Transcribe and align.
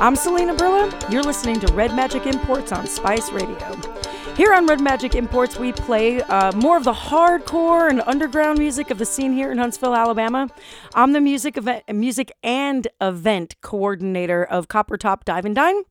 I'm 0.00 0.16
Selena 0.16 0.54
Brilla. 0.54 1.12
You're 1.12 1.22
listening 1.22 1.60
to 1.60 1.72
Red 1.74 1.94
Magic 1.94 2.26
Imports 2.26 2.72
on 2.72 2.86
Spice 2.86 3.30
Radio. 3.30 3.99
Here 4.36 4.54
on 4.54 4.66
Red 4.66 4.80
Magic 4.80 5.14
Imports, 5.14 5.58
we 5.58 5.72
play 5.72 6.22
uh, 6.22 6.52
more 6.52 6.78
of 6.78 6.84
the 6.84 6.92
hardcore 6.92 7.90
and 7.90 8.00
underground 8.06 8.58
music 8.58 8.90
of 8.90 8.96
the 8.98 9.04
scene 9.04 9.32
here 9.32 9.52
in 9.52 9.58
Huntsville, 9.58 9.94
Alabama. 9.94 10.48
I'm 10.94 11.12
the 11.12 11.20
music 11.20 11.58
event, 11.58 11.84
music 11.92 12.32
and 12.42 12.88
event 13.02 13.56
coordinator 13.60 14.42
of 14.42 14.68
Copper 14.68 14.96
Top 14.96 15.26
Dive 15.26 15.44
and 15.44 15.54
Dine. 15.54 15.82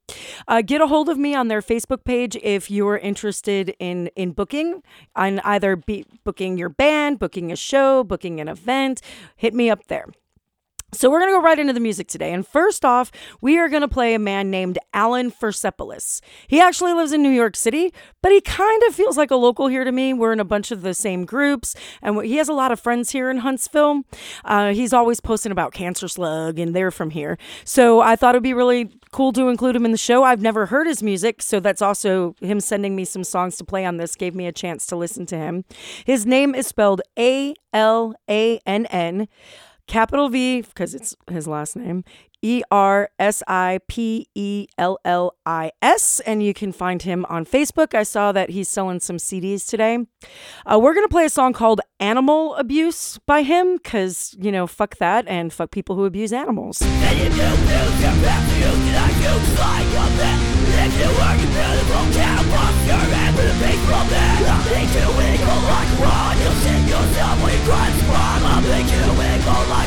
Uh, 0.47 0.63
get 0.63 0.81
a 0.81 0.87
hold 0.87 1.09
of 1.09 1.17
me 1.17 1.35
on 1.35 1.47
their 1.47 1.61
Facebook 1.61 2.03
page 2.03 2.35
if 2.41 2.71
you're 2.71 2.97
interested 2.97 3.75
in 3.77 4.07
in 4.15 4.31
booking, 4.31 4.81
on 5.15 5.39
either 5.41 5.75
be 5.75 6.05
booking 6.23 6.57
your 6.57 6.69
band, 6.69 7.19
booking 7.19 7.51
a 7.51 7.55
show, 7.55 8.03
booking 8.03 8.39
an 8.39 8.47
event. 8.47 9.01
Hit 9.35 9.53
me 9.53 9.69
up 9.69 9.85
there. 9.87 10.07
So 10.91 11.09
we're 11.09 11.19
going 11.19 11.31
to 11.31 11.37
go 11.37 11.43
right 11.43 11.59
into 11.59 11.73
the 11.73 11.79
music 11.79 12.07
today. 12.07 12.33
And 12.33 12.45
first 12.45 12.83
off, 12.83 13.11
we 13.41 13.59
are 13.59 13.69
going 13.69 13.81
to 13.81 13.87
play 13.87 14.13
a 14.13 14.19
man 14.19 14.49
named 14.49 14.79
Alann 14.93 15.31
Versipellis. 15.31 16.21
He 16.47 16.59
actually 16.59 16.93
lives 16.93 17.11
in 17.11 17.21
New 17.21 17.29
York 17.29 17.55
City, 17.55 17.93
but 18.21 18.31
he 18.31 18.41
kind 18.41 18.81
of 18.87 18.95
feels 18.95 19.17
like 19.17 19.29
a 19.31 19.35
local 19.35 19.67
here 19.67 19.83
to 19.83 19.91
me. 19.91 20.13
We're 20.13 20.33
in 20.33 20.39
a 20.39 20.45
bunch 20.45 20.71
of 20.71 20.81
the 20.81 20.93
same 20.93 21.25
groups, 21.25 21.75
and 22.01 22.19
he 22.23 22.37
has 22.37 22.49
a 22.49 22.53
lot 22.53 22.71
of 22.71 22.79
friends 22.79 23.11
here 23.11 23.29
in 23.29 23.37
Huntsville. 23.37 24.03
Uh, 24.43 24.73
he's 24.73 24.93
always 24.93 25.19
posting 25.19 25.51
about 25.51 25.73
Cancer 25.73 26.07
Slug, 26.07 26.57
and 26.57 26.75
they're 26.75 26.91
from 26.91 27.11
here. 27.11 27.37
So 27.63 28.01
I 28.01 28.15
thought 28.15 28.35
it'd 28.35 28.43
be 28.43 28.53
really 28.53 28.89
cool 29.11 29.31
to 29.33 29.47
include 29.47 29.75
him 29.75 29.85
in 29.85 29.91
the 29.91 29.97
show. 29.97 30.23
I've 30.23 30.41
never 30.41 30.67
heard 30.67 30.87
his 30.87 31.03
music, 31.03 31.41
so 31.41 31.59
that's 31.59 31.81
also 31.81 32.35
him 32.41 32.59
sending 32.59 32.95
me 32.95 33.05
some 33.05 33.23
songs 33.23 33.57
to 33.57 33.63
play 33.63 33.85
on 33.85 33.97
this 33.97 34.15
gave 34.15 34.35
me 34.35 34.47
a 34.47 34.51
chance 34.51 34.85
to 34.87 34.95
listen 34.95 35.25
to 35.27 35.37
him. 35.37 35.65
His 36.05 36.25
name 36.25 36.55
is 36.55 36.67
spelled 36.67 37.01
A 37.17 37.53
L 37.73 38.15
A 38.29 38.59
N 38.65 38.85
N 38.87 39.27
capital 39.89 40.29
V, 40.29 40.61
because 40.61 40.95
it's 40.95 41.15
his 41.29 41.47
last 41.47 41.75
name, 41.75 42.05
E 42.41 42.61
R 42.71 43.09
S 43.19 43.43
I 43.47 43.79
P 43.89 44.27
E 44.33 44.67
L 44.77 44.97
L 45.03 45.35
I 45.45 45.71
S. 45.81 46.21
And 46.21 46.41
you 46.41 46.53
can 46.53 46.71
find 46.71 47.01
him 47.01 47.25
on 47.27 47.45
Facebook. 47.45 47.93
I 47.93 48.03
saw 48.03 48.31
that 48.31 48.51
he's 48.51 48.69
selling 48.69 49.01
some 49.01 49.17
CDs 49.17 49.67
today. 49.67 50.05
Uh, 50.65 50.79
we're 50.81 50.93
going 50.93 51.05
to 51.05 51.11
play 51.11 51.25
a 51.25 51.29
song 51.29 51.51
called 51.51 51.81
Animal 51.99 52.55
Abuse 52.55 53.17
by 53.25 53.43
him 53.43 53.75
because, 53.75 54.37
you 54.39 54.53
know, 54.53 54.67
fuck 54.67 54.95
that 54.97 55.27
and 55.27 55.51
fuck 55.51 55.71
people 55.71 55.97
who 55.97 56.05
abuse 56.05 56.31
animals. 56.31 56.81
Make 64.69 64.93
you 64.93 65.07
wiggle 65.17 65.61
like 65.65 65.91
one 65.99 66.37
You'll 66.39 66.53
yourself 66.87 67.41
when 67.43 67.53
you 67.53 67.71
I'll 67.71 68.61
make 68.61 68.91
you 68.91 69.07
wiggle 69.17 69.63
like 69.69 69.78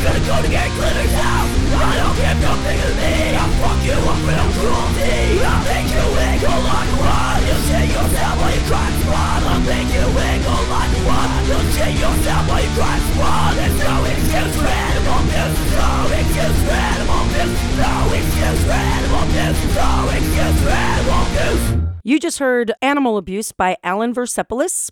gonna 0.00 0.24
go 0.24 0.36
to 0.40 0.48
get 0.48 0.68
Glitter's 0.76 1.12
house 1.12 1.52
I 1.76 1.92
don't 2.00 2.16
give 2.16 2.38
nothing 2.40 2.78
of 2.80 2.92
me 2.96 3.36
I'll 3.36 3.52
fuck 3.60 3.80
you 3.84 3.96
up 4.00 4.20
with 4.24 4.36
no 4.36 4.46
cruelty 4.56 5.44
I'll 5.44 5.60
make 5.68 5.88
you 5.92 6.04
wiggle 6.16 6.60
like 6.64 6.92
one 7.00 7.40
You'll 7.44 7.64
shit 7.68 7.88
yourself 7.92 8.34
while 8.40 8.52
you 8.54 8.62
cry 8.64 8.88
blood 9.04 9.40
I'll 9.44 9.60
make 9.60 9.90
you 9.92 10.06
wiggle 10.16 10.62
like 10.72 10.94
one 11.04 11.30
You'll 11.48 11.68
shit 11.76 11.94
yourself 12.00 12.42
while 12.48 12.62
you 12.64 12.72
cry 12.72 12.96
blood 13.12 13.52
There's 13.60 13.76
no 13.76 13.94
excuse 14.08 14.54
for 14.56 14.72
animal 14.72 15.18
abuse 15.20 15.56
No 15.68 15.92
excuse 16.16 16.58
for 16.64 16.76
animal 16.80 17.20
abuse 17.28 17.54
No 17.76 17.92
excuse 18.16 18.60
for 18.64 18.78
animal 18.80 19.22
abuse 19.28 19.60
No 19.76 19.92
excuse 20.16 20.58
for 20.64 20.72
animal 20.72 21.20
abuse 21.28 21.64
You 22.04 22.16
just 22.18 22.38
heard 22.38 22.72
Animal 22.80 23.18
Abuse 23.18 23.52
by 23.52 23.76
Alann 23.84 24.14
Versipellis. 24.14 24.88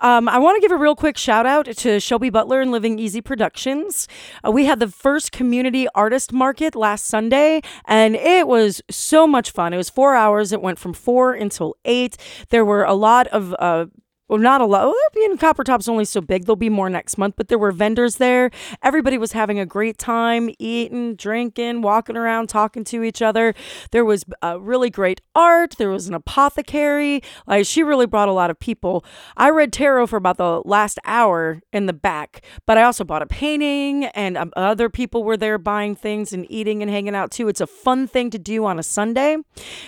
Um, 0.00 0.28
I 0.28 0.38
want 0.38 0.56
to 0.56 0.60
give 0.60 0.72
a 0.72 0.80
real 0.80 0.94
quick 0.94 1.18
shout 1.18 1.46
out 1.46 1.66
to 1.66 2.00
Shelby 2.00 2.30
Butler 2.30 2.60
and 2.60 2.70
Living 2.70 2.98
Easy 2.98 3.20
Productions. 3.20 4.06
Uh, 4.46 4.50
we 4.50 4.64
had 4.64 4.80
the 4.80 4.88
first 4.88 5.32
community 5.32 5.86
artist 5.94 6.32
market 6.32 6.74
last 6.74 7.06
Sunday, 7.06 7.60
and 7.84 8.14
it 8.14 8.46
was 8.46 8.80
so 8.90 9.26
much 9.26 9.50
fun. 9.50 9.72
It 9.72 9.76
was 9.76 9.90
four 9.90 10.14
hours. 10.14 10.52
It 10.52 10.62
went 10.62 10.78
from 10.78 10.92
four 10.92 11.34
until 11.34 11.76
eight. 11.84 12.16
There 12.50 12.64
were 12.64 12.84
a 12.84 12.94
lot 12.94 13.26
of 13.28 13.54
uh, 13.58 13.86
well, 14.28 14.38
not 14.38 14.60
a 14.60 14.66
lot. 14.66 14.84
Well, 14.86 14.94
you 15.16 15.36
Copper 15.38 15.64
Top's 15.64 15.88
only 15.88 16.04
so 16.04 16.20
big. 16.20 16.44
There'll 16.44 16.56
be 16.56 16.68
more 16.68 16.90
next 16.90 17.16
month, 17.16 17.34
but 17.36 17.48
there 17.48 17.58
were 17.58 17.72
vendors 17.72 18.16
there. 18.16 18.50
Everybody 18.82 19.16
was 19.16 19.32
having 19.32 19.58
a 19.58 19.66
great 19.66 19.98
time, 19.98 20.50
eating, 20.58 21.14
drinking, 21.14 21.82
walking 21.82 22.16
around, 22.16 22.48
talking 22.48 22.84
to 22.84 23.02
each 23.02 23.22
other. 23.22 23.54
There 23.90 24.04
was 24.04 24.24
uh, 24.42 24.60
really 24.60 24.90
great 24.90 25.20
art. 25.34 25.76
There 25.78 25.90
was 25.90 26.08
an 26.08 26.14
apothecary. 26.14 27.22
Like 27.46 27.66
she 27.66 27.82
really 27.82 28.06
brought 28.06 28.28
a 28.28 28.32
lot 28.32 28.50
of 28.50 28.58
people. 28.58 29.04
I 29.36 29.50
read 29.50 29.72
tarot 29.72 30.08
for 30.08 30.16
about 30.16 30.36
the 30.36 30.60
last 30.64 30.98
hour 31.04 31.62
in 31.72 31.86
the 31.86 31.92
back, 31.92 32.44
but 32.66 32.76
I 32.76 32.82
also 32.82 33.04
bought 33.04 33.22
a 33.22 33.26
painting, 33.26 34.06
and 34.06 34.36
um, 34.36 34.52
other 34.56 34.90
people 34.90 35.24
were 35.24 35.36
there 35.36 35.58
buying 35.58 35.96
things 35.96 36.32
and 36.32 36.46
eating 36.50 36.82
and 36.82 36.90
hanging 36.90 37.14
out 37.14 37.30
too. 37.30 37.48
It's 37.48 37.60
a 37.60 37.66
fun 37.66 38.06
thing 38.06 38.30
to 38.30 38.38
do 38.38 38.64
on 38.66 38.78
a 38.78 38.82
Sunday. 38.82 39.36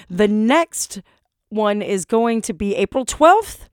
The 0.08 0.28
next 0.28 1.02
one 1.50 1.82
is 1.82 2.04
going 2.04 2.40
to 2.42 2.54
be 2.54 2.74
April 2.76 3.04
12th. 3.04 3.68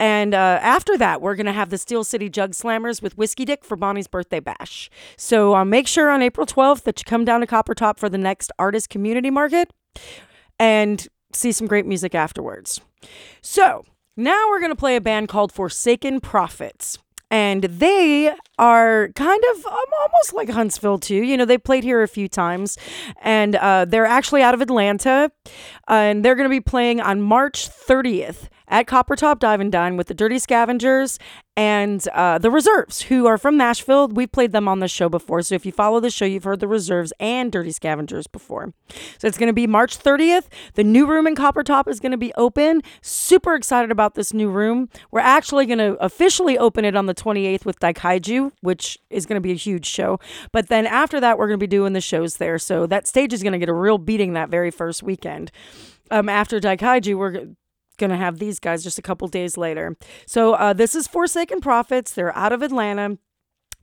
And 0.00 0.34
uh, 0.34 0.58
after 0.62 0.96
that, 0.98 1.20
we're 1.20 1.34
going 1.34 1.46
to 1.46 1.52
have 1.52 1.70
the 1.70 1.78
Steel 1.78 2.04
City 2.04 2.28
Jug 2.28 2.52
Slammers 2.52 3.02
with 3.02 3.18
Whiskey 3.18 3.44
Dick 3.44 3.64
for 3.64 3.76
Bonnie's 3.76 4.06
birthday 4.06 4.40
bash. 4.40 4.90
So 5.16 5.56
uh, 5.56 5.64
make 5.64 5.88
sure 5.88 6.10
on 6.10 6.22
April 6.22 6.46
12th 6.46 6.82
that 6.84 7.00
you 7.00 7.04
come 7.04 7.24
down 7.24 7.40
to 7.40 7.46
Copper 7.46 7.74
Top 7.74 7.98
for 7.98 8.08
the 8.08 8.18
next 8.18 8.52
artist 8.58 8.90
community 8.90 9.30
market 9.30 9.72
and 10.58 11.08
see 11.32 11.52
some 11.52 11.66
great 11.66 11.86
music 11.86 12.14
afterwards. 12.14 12.80
So 13.40 13.84
now 14.16 14.48
we're 14.48 14.60
going 14.60 14.72
to 14.72 14.76
play 14.76 14.96
a 14.96 15.00
band 15.00 15.28
called 15.28 15.52
Forsaken 15.52 16.20
Prophets 16.20 16.98
and 17.30 17.64
they 17.64 18.34
are 18.58 19.08
kind 19.14 19.42
of 19.52 19.66
um, 19.66 19.76
almost 20.02 20.34
like 20.34 20.50
Huntsville 20.50 20.98
too. 20.98 21.22
You 21.22 21.36
know, 21.36 21.44
they 21.44 21.58
played 21.58 21.84
here 21.84 22.02
a 22.02 22.08
few 22.08 22.28
times, 22.28 22.76
and 23.22 23.56
uh, 23.56 23.84
they're 23.84 24.06
actually 24.06 24.42
out 24.42 24.54
of 24.54 24.60
Atlanta, 24.60 25.30
and 25.86 26.24
they're 26.24 26.34
going 26.34 26.48
to 26.48 26.54
be 26.54 26.60
playing 26.60 27.00
on 27.00 27.20
March 27.20 27.68
30th 27.68 28.48
at 28.70 28.86
Copper 28.86 29.16
Top 29.16 29.40
Dive 29.40 29.60
and 29.60 29.72
Dine 29.72 29.96
with 29.96 30.08
the 30.08 30.14
Dirty 30.14 30.38
Scavengers 30.38 31.18
and 31.56 32.06
uh, 32.08 32.38
the 32.38 32.50
Reserves, 32.50 33.02
who 33.02 33.26
are 33.26 33.38
from 33.38 33.56
Nashville. 33.56 34.08
We've 34.08 34.30
played 34.30 34.52
them 34.52 34.68
on 34.68 34.78
the 34.78 34.88
show 34.88 35.08
before. 35.08 35.42
So 35.42 35.54
if 35.54 35.66
you 35.66 35.72
follow 35.72 36.00
the 36.00 36.10
show, 36.10 36.24
you've 36.24 36.44
heard 36.44 36.60
the 36.60 36.68
Reserves 36.68 37.12
and 37.18 37.50
Dirty 37.50 37.72
Scavengers 37.72 38.26
before. 38.26 38.72
So 39.18 39.26
it's 39.26 39.38
going 39.38 39.48
to 39.48 39.54
be 39.54 39.66
March 39.66 39.98
30th. 39.98 40.44
The 40.74 40.84
new 40.84 41.06
room 41.06 41.26
in 41.26 41.34
Copper 41.34 41.62
Top 41.62 41.88
is 41.88 41.98
going 41.98 42.12
to 42.12 42.18
be 42.18 42.32
open. 42.36 42.82
Super 43.02 43.54
excited 43.54 43.90
about 43.90 44.14
this 44.14 44.32
new 44.32 44.50
room. 44.50 44.88
We're 45.10 45.20
actually 45.20 45.66
going 45.66 45.78
to 45.78 45.94
officially 46.04 46.56
open 46.56 46.84
it 46.84 46.94
on 46.94 47.06
the 47.06 47.14
28th 47.14 47.64
with 47.64 47.80
Daikaiju, 47.80 48.47
which 48.60 48.98
is 49.10 49.26
going 49.26 49.36
to 49.36 49.40
be 49.40 49.52
a 49.52 49.56
huge 49.56 49.86
show. 49.86 50.18
But 50.52 50.68
then 50.68 50.86
after 50.86 51.20
that, 51.20 51.38
we're 51.38 51.48
going 51.48 51.58
to 51.58 51.62
be 51.62 51.66
doing 51.66 51.92
the 51.92 52.00
shows 52.00 52.36
there. 52.36 52.58
So 52.58 52.86
that 52.86 53.06
stage 53.06 53.32
is 53.32 53.42
going 53.42 53.52
to 53.52 53.58
get 53.58 53.68
a 53.68 53.74
real 53.74 53.98
beating 53.98 54.32
that 54.34 54.50
very 54.50 54.70
first 54.70 55.02
weekend. 55.02 55.50
Um, 56.10 56.28
after 56.28 56.60
Daikaiju, 56.60 57.16
we're 57.16 57.46
going 57.98 58.10
to 58.10 58.16
have 58.16 58.38
these 58.38 58.58
guys 58.58 58.82
just 58.82 58.98
a 58.98 59.02
couple 59.02 59.28
days 59.28 59.56
later. 59.56 59.96
So 60.26 60.54
uh, 60.54 60.72
this 60.72 60.94
is 60.94 61.06
Forsaken 61.06 61.60
Prophets. 61.60 62.12
They're 62.12 62.36
out 62.36 62.52
of 62.52 62.62
Atlanta. 62.62 63.18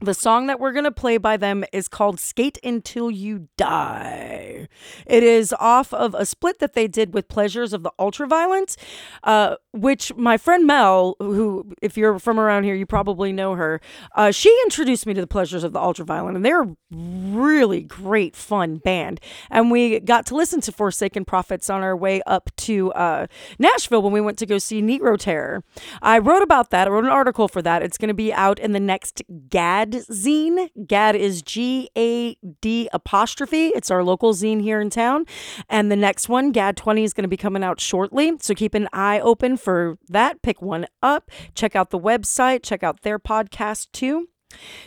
The 0.00 0.12
song 0.12 0.46
that 0.48 0.60
we're 0.60 0.72
going 0.72 0.84
to 0.84 0.92
play 0.92 1.16
by 1.16 1.38
them 1.38 1.64
is 1.72 1.88
called 1.88 2.20
Skate 2.20 2.58
Until 2.62 3.10
You 3.10 3.48
Die. 3.56 4.68
It 5.06 5.22
is 5.22 5.54
off 5.58 5.94
of 5.94 6.14
a 6.14 6.26
split 6.26 6.58
that 6.58 6.74
they 6.74 6.86
did 6.86 7.14
with 7.14 7.28
Pleasures 7.28 7.72
of 7.72 7.82
the 7.82 7.90
Ultraviolent, 7.98 8.76
uh, 9.24 9.56
which 9.72 10.14
my 10.14 10.36
friend 10.36 10.66
Mel, 10.66 11.16
who, 11.18 11.72
if 11.80 11.96
you're 11.96 12.18
from 12.18 12.38
around 12.38 12.64
here, 12.64 12.74
you 12.74 12.84
probably 12.84 13.32
know 13.32 13.54
her, 13.54 13.80
uh, 14.14 14.30
she 14.32 14.54
introduced 14.64 15.06
me 15.06 15.14
to 15.14 15.20
the 15.22 15.26
Pleasures 15.26 15.64
of 15.64 15.72
the 15.72 15.80
Ultraviolent, 15.80 16.36
and 16.36 16.44
they're 16.44 16.64
a 16.64 16.76
really 16.90 17.80
great, 17.80 18.36
fun 18.36 18.76
band. 18.76 19.18
And 19.50 19.70
we 19.70 20.00
got 20.00 20.26
to 20.26 20.36
listen 20.36 20.60
to 20.62 20.72
Forsaken 20.72 21.24
Prophets 21.24 21.70
on 21.70 21.82
our 21.82 21.96
way 21.96 22.20
up 22.26 22.50
to 22.56 22.92
uh, 22.92 23.28
Nashville 23.58 24.02
when 24.02 24.12
we 24.12 24.20
went 24.20 24.36
to 24.40 24.46
go 24.46 24.58
see 24.58 24.82
Negro 24.82 25.18
Terror. 25.18 25.64
I 26.02 26.18
wrote 26.18 26.42
about 26.42 26.68
that, 26.68 26.86
I 26.86 26.90
wrote 26.90 27.04
an 27.04 27.10
article 27.10 27.48
for 27.48 27.62
that. 27.62 27.82
It's 27.82 27.96
going 27.96 28.08
to 28.08 28.14
be 28.14 28.30
out 28.30 28.58
in 28.58 28.72
the 28.72 28.80
next 28.80 29.22
GAD 29.48 29.85
GAD 29.90 30.02
zine. 30.04 30.70
GAD 30.86 31.16
is 31.16 31.42
G 31.42 31.90
A 31.96 32.36
D 32.60 32.88
apostrophe. 32.92 33.68
It's 33.68 33.90
our 33.90 34.02
local 34.02 34.32
zine 34.34 34.62
here 34.62 34.80
in 34.80 34.90
town. 34.90 35.26
And 35.68 35.90
the 35.90 35.96
next 35.96 36.28
one, 36.28 36.52
GAD 36.52 36.76
20, 36.76 37.04
is 37.04 37.12
going 37.12 37.24
to 37.24 37.28
be 37.28 37.36
coming 37.36 37.62
out 37.62 37.80
shortly. 37.80 38.32
So 38.40 38.54
keep 38.54 38.74
an 38.74 38.88
eye 38.92 39.20
open 39.20 39.56
for 39.56 39.98
that. 40.08 40.42
Pick 40.42 40.60
one 40.60 40.86
up. 41.02 41.30
Check 41.54 41.76
out 41.76 41.90
the 41.90 41.98
website. 41.98 42.62
Check 42.62 42.82
out 42.82 43.02
their 43.02 43.18
podcast 43.18 43.88
too. 43.92 44.28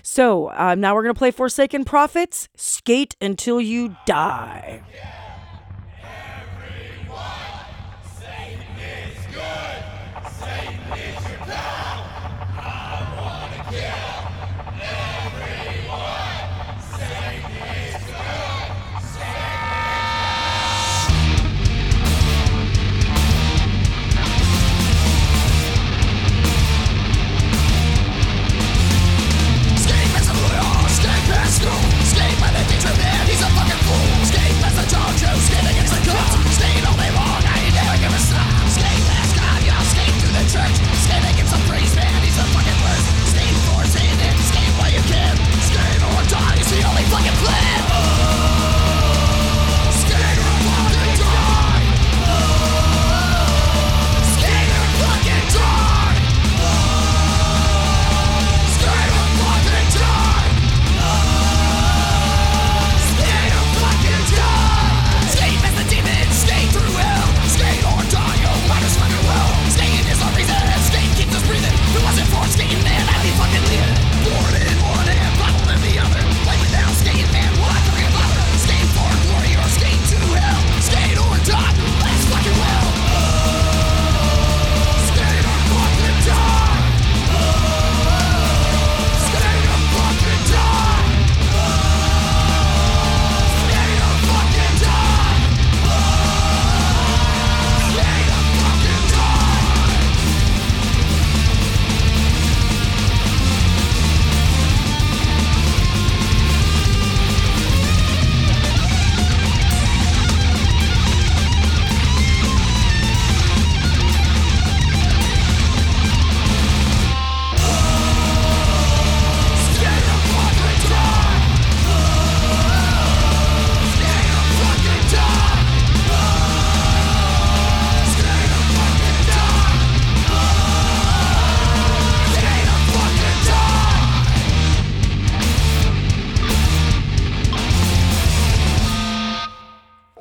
So 0.01 0.51
um, 0.53 0.79
now 0.79 0.95
we're 0.95 1.03
going 1.03 1.13
to 1.13 1.19
play 1.19 1.31
Forsaken 1.31 1.85
Prophets 1.85 2.49
Skate 2.55 3.15
Until 3.21 3.59
You 3.61 3.95
Die. 4.05 4.81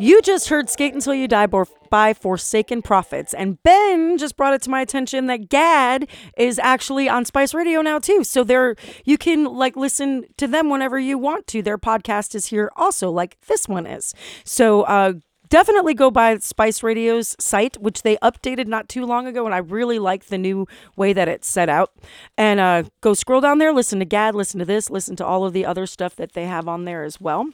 You 0.08 0.22
just 0.22 0.48
heard 0.48 0.70
Skate 0.70 0.94
Until 0.94 1.12
You 1.12 1.28
Die 1.28 1.46
by 1.90 2.14
Forsaken 2.14 2.80
Prophets. 2.80 3.34
And 3.34 3.62
Ben 3.62 4.16
just 4.16 4.38
brought 4.38 4.54
it 4.54 4.62
to 4.62 4.70
my 4.70 4.80
attention 4.80 5.26
that 5.26 5.50
GAD 5.50 6.08
is 6.38 6.58
actually 6.58 7.10
on 7.10 7.26
Spice 7.26 7.52
Radio 7.52 7.82
now 7.82 7.98
too. 7.98 8.24
So 8.24 8.42
there 8.42 8.74
you 9.04 9.18
can 9.18 9.44
like 9.44 9.76
listen 9.76 10.24
to 10.38 10.46
them 10.46 10.70
whenever 10.70 10.98
you 10.98 11.18
want 11.18 11.46
to. 11.48 11.60
Their 11.60 11.76
podcast 11.76 12.34
is 12.34 12.46
here 12.46 12.70
also, 12.74 13.10
like 13.10 13.38
this 13.48 13.68
one 13.68 13.84
is. 13.84 14.14
So 14.44 14.84
uh 14.84 15.12
definitely 15.50 15.92
go 15.92 16.10
by 16.10 16.38
Spice 16.38 16.82
Radio's 16.82 17.36
site, 17.38 17.76
which 17.76 18.00
they 18.00 18.16
updated 18.16 18.66
not 18.66 18.88
too 18.88 19.04
long 19.04 19.26
ago, 19.26 19.44
and 19.44 19.54
I 19.54 19.58
really 19.58 19.98
like 19.98 20.28
the 20.28 20.38
new 20.38 20.66
way 20.96 21.12
that 21.12 21.28
it's 21.28 21.46
set 21.46 21.68
out. 21.68 21.92
And 22.38 22.60
uh, 22.60 22.84
go 23.02 23.12
scroll 23.12 23.42
down 23.42 23.58
there, 23.58 23.74
listen 23.74 23.98
to 23.98 24.06
GAD, 24.06 24.34
listen 24.34 24.58
to 24.58 24.64
this, 24.64 24.88
listen 24.88 25.16
to 25.16 25.26
all 25.26 25.44
of 25.44 25.52
the 25.52 25.66
other 25.66 25.84
stuff 25.86 26.16
that 26.16 26.32
they 26.32 26.46
have 26.46 26.66
on 26.66 26.86
there 26.86 27.02
as 27.02 27.20
well. 27.20 27.50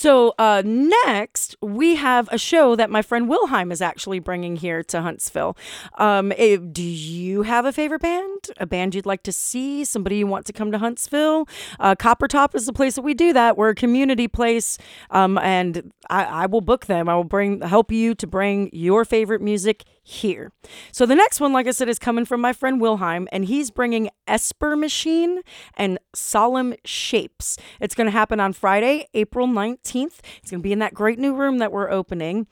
So 0.00 0.32
uh, 0.38 0.62
next, 0.64 1.56
we 1.60 1.96
have 1.96 2.28
a 2.30 2.38
show 2.38 2.76
that 2.76 2.88
my 2.88 3.02
friend 3.02 3.28
Wilhelm 3.28 3.72
is 3.72 3.82
actually 3.82 4.20
bringing 4.20 4.54
here 4.54 4.84
to 4.84 5.02
Huntsville. 5.02 5.56
Um, 5.94 6.30
if, 6.38 6.60
do 6.72 6.84
you 6.84 7.42
have 7.42 7.64
a 7.64 7.72
favorite 7.72 8.02
band? 8.02 8.50
A 8.58 8.66
band 8.66 8.94
you'd 8.94 9.06
like 9.06 9.24
to 9.24 9.32
see? 9.32 9.84
Somebody 9.84 10.18
you 10.18 10.28
want 10.28 10.46
to 10.46 10.52
come 10.52 10.70
to 10.70 10.78
Huntsville? 10.78 11.48
Uh, 11.80 11.96
Copper 11.96 12.28
Top 12.28 12.54
is 12.54 12.64
the 12.64 12.72
place 12.72 12.94
that 12.94 13.02
we 13.02 13.12
do 13.12 13.32
that. 13.32 13.56
We're 13.56 13.70
a 13.70 13.74
community 13.74 14.28
place, 14.28 14.78
um, 15.10 15.36
and 15.38 15.92
I, 16.08 16.24
I 16.26 16.46
will 16.46 16.60
book 16.60 16.86
them. 16.86 17.08
I 17.08 17.16
will 17.16 17.24
bring 17.24 17.60
help 17.62 17.90
you 17.90 18.14
to 18.14 18.26
bring 18.28 18.70
your 18.72 19.04
favorite 19.04 19.42
music 19.42 19.82
here. 20.08 20.52
So 20.90 21.04
the 21.04 21.14
next 21.14 21.38
one, 21.38 21.52
like 21.52 21.66
I 21.66 21.70
said, 21.72 21.88
is 21.88 21.98
coming 21.98 22.24
from 22.24 22.40
my 22.40 22.54
friend 22.54 22.80
Wilhelm, 22.80 23.28
and 23.30 23.44
he's 23.44 23.70
bringing 23.70 24.08
Esper 24.26 24.74
Machine 24.74 25.42
and 25.74 25.98
Solemn 26.14 26.74
Shapes. 26.84 27.58
It's 27.78 27.94
going 27.94 28.06
to 28.06 28.10
happen 28.10 28.40
on 28.40 28.54
Friday, 28.54 29.06
April 29.12 29.46
19th. 29.46 30.20
It's 30.38 30.50
going 30.50 30.60
to 30.60 30.62
be 30.62 30.72
in 30.72 30.78
that 30.78 30.94
great 30.94 31.18
new 31.18 31.34
room 31.34 31.58
that 31.58 31.72
we're 31.72 31.90
opening. 31.90 32.46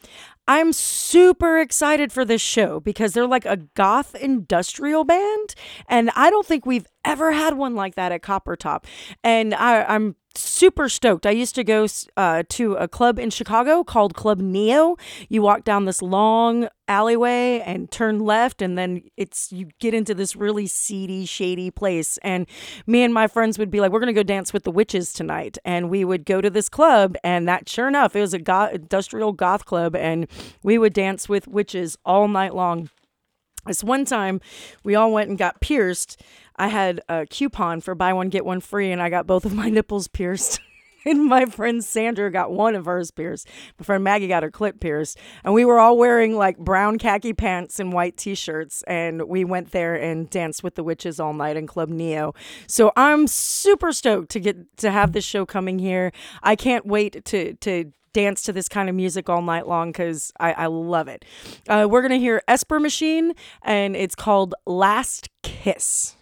I'm 0.46 0.72
super 0.72 1.58
excited 1.58 2.12
for 2.12 2.24
this 2.24 2.42
show 2.42 2.78
because 2.78 3.14
they're 3.14 3.26
like 3.26 3.46
a 3.46 3.56
goth 3.56 4.14
industrial 4.14 5.04
band, 5.04 5.54
and 5.88 6.10
I 6.14 6.28
don't 6.28 6.46
think 6.46 6.66
we've 6.66 6.86
ever 7.04 7.32
had 7.32 7.56
one 7.56 7.74
like 7.74 7.94
that 7.94 8.12
at 8.12 8.22
Copper 8.22 8.54
Top. 8.54 8.86
And 9.24 9.54
I, 9.54 9.82
I'm 9.82 10.14
super 10.36 10.88
stoked. 10.88 11.26
I 11.26 11.30
used 11.30 11.54
to 11.54 11.64
go 11.64 11.86
uh, 12.16 12.42
to 12.50 12.74
a 12.74 12.88
club 12.88 13.18
in 13.18 13.30
Chicago 13.30 13.84
called 13.84 14.14
Club 14.14 14.38
Neo. 14.40 14.96
You 15.28 15.42
walk 15.42 15.64
down 15.64 15.84
this 15.84 16.02
long 16.02 16.68
alleyway 16.88 17.60
and 17.60 17.90
turn 17.90 18.20
left, 18.20 18.62
and 18.62 18.78
then 18.78 19.02
it's 19.16 19.52
you 19.52 19.68
get 19.80 19.94
into 19.94 20.14
this 20.14 20.36
really 20.36 20.66
seedy, 20.66 21.26
shady 21.26 21.70
place. 21.70 22.18
And 22.18 22.46
me 22.86 23.02
and 23.02 23.12
my 23.12 23.26
friends 23.26 23.58
would 23.58 23.70
be 23.70 23.80
like, 23.80 23.92
"We're 23.92 24.00
gonna 24.00 24.12
go 24.12 24.22
dance 24.22 24.52
with 24.52 24.64
the 24.64 24.70
witches 24.70 25.12
tonight," 25.12 25.58
and 25.64 25.90
we 25.90 26.04
would 26.04 26.24
go 26.24 26.40
to 26.40 26.50
this 26.50 26.68
club, 26.68 27.16
and 27.24 27.48
that 27.48 27.68
sure 27.68 27.88
enough, 27.88 28.14
it 28.14 28.20
was 28.20 28.34
a 28.34 28.38
goth, 28.38 28.72
industrial 28.72 29.32
goth 29.32 29.64
club, 29.64 29.96
and 29.96 30.26
we 30.62 30.78
would 30.78 30.92
dance 30.92 31.28
with 31.28 31.48
witches 31.48 31.98
all 32.04 32.28
night 32.28 32.54
long. 32.54 32.88
This 33.66 33.82
one 33.82 34.04
time, 34.04 34.40
we 34.84 34.94
all 34.94 35.12
went 35.12 35.28
and 35.28 35.36
got 35.36 35.60
pierced. 35.60 36.22
I 36.56 36.68
had 36.68 37.00
a 37.08 37.26
coupon 37.26 37.80
for 37.80 37.94
buy 37.94 38.12
one, 38.12 38.28
get 38.28 38.44
one 38.44 38.60
free, 38.60 38.90
and 38.92 39.00
I 39.00 39.10
got 39.10 39.26
both 39.26 39.44
of 39.44 39.54
my 39.54 39.68
nipples 39.70 40.08
pierced. 40.08 40.60
and 41.06 41.24
my 41.24 41.46
friend 41.46 41.82
Sandra 41.82 42.30
got 42.30 42.50
one 42.50 42.74
of 42.74 42.84
hers 42.84 43.10
pierced. 43.10 43.48
My 43.78 43.84
friend 43.84 44.02
Maggie 44.02 44.28
got 44.28 44.42
her 44.42 44.50
clit 44.50 44.80
pierced. 44.80 45.18
And 45.44 45.54
we 45.54 45.64
were 45.64 45.78
all 45.78 45.96
wearing 45.96 46.36
like 46.36 46.58
brown 46.58 46.98
khaki 46.98 47.32
pants 47.32 47.78
and 47.78 47.92
white 47.92 48.16
t 48.16 48.34
shirts. 48.34 48.82
And 48.86 49.28
we 49.28 49.44
went 49.44 49.70
there 49.70 49.94
and 49.94 50.28
danced 50.28 50.64
with 50.64 50.74
the 50.74 50.82
witches 50.82 51.20
all 51.20 51.32
night 51.32 51.56
in 51.56 51.66
Club 51.66 51.88
Neo. 51.88 52.34
So 52.66 52.92
I'm 52.96 53.26
super 53.28 53.92
stoked 53.92 54.30
to 54.32 54.40
get 54.40 54.76
to 54.78 54.90
have 54.90 55.12
this 55.12 55.24
show 55.24 55.46
coming 55.46 55.78
here. 55.78 56.12
I 56.42 56.56
can't 56.56 56.84
wait 56.84 57.24
to 57.26 57.54
to 57.54 57.92
dance 58.12 58.42
to 58.42 58.52
this 58.52 58.66
kind 58.66 58.88
of 58.88 58.94
music 58.94 59.28
all 59.28 59.42
night 59.42 59.68
long 59.68 59.92
because 59.92 60.32
I, 60.40 60.52
I, 60.54 60.66
love 60.68 61.06
it. 61.06 61.22
Uh, 61.68 61.86
we're 61.86 62.00
going 62.00 62.12
to 62.12 62.18
hear 62.18 62.42
Esper 62.48 62.80
Machine, 62.80 63.34
and 63.60 63.94
it's 63.94 64.14
called 64.14 64.54
Last 64.64 65.28
Kiss. 65.42 66.15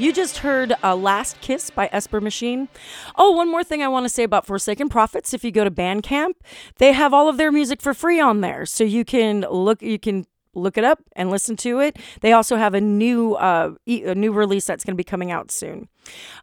You 0.00 0.14
just 0.14 0.38
heard 0.38 0.72
uh, 0.82 0.96
Last 0.96 1.42
Kiss 1.42 1.68
by 1.68 1.90
Esper 1.92 2.22
Machine. 2.22 2.68
Oh, 3.16 3.32
one 3.32 3.50
more 3.50 3.62
thing 3.62 3.82
I 3.82 3.88
want 3.88 4.04
to 4.06 4.08
say 4.08 4.22
about 4.22 4.46
Forsaken 4.46 4.88
Prophets. 4.88 5.34
If 5.34 5.44
you 5.44 5.50
go 5.50 5.62
to 5.62 5.70
Bandcamp, 5.70 6.32
they 6.78 6.92
have 6.92 7.12
all 7.12 7.28
of 7.28 7.36
their 7.36 7.52
music 7.52 7.82
for 7.82 7.92
free 7.92 8.18
on 8.18 8.40
there. 8.40 8.64
So 8.64 8.82
you 8.82 9.04
can 9.04 9.42
look, 9.42 9.82
you 9.82 9.98
can 9.98 10.24
look 10.54 10.78
it 10.78 10.84
up 10.84 11.00
and 11.16 11.30
listen 11.30 11.54
to 11.56 11.80
it. 11.80 11.98
They 12.22 12.32
also 12.32 12.56
have 12.56 12.72
a 12.72 12.80
new 12.80 13.34
uh, 13.34 13.74
e- 13.84 14.04
a 14.04 14.14
new 14.14 14.32
release 14.32 14.64
that's 14.64 14.84
going 14.84 14.94
to 14.94 14.96
be 14.96 15.04
coming 15.04 15.30
out 15.30 15.50
soon. 15.50 15.86